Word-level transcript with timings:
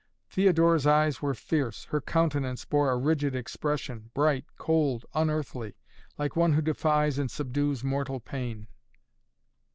Theodora's 0.31 0.87
eyes 0.87 1.21
were 1.21 1.35
fierce, 1.35 1.83
her 1.91 2.01
countenance 2.01 2.65
bore 2.65 2.89
a 2.89 2.97
rigid 2.97 3.35
expression, 3.35 4.09
bright, 4.15 4.45
cold, 4.57 5.05
unearthly, 5.13 5.75
like 6.17 6.35
one 6.35 6.53
who 6.53 6.61
defies 6.63 7.19
and 7.19 7.29
subdues 7.29 7.83
mortal 7.83 8.19
pain. 8.19 8.65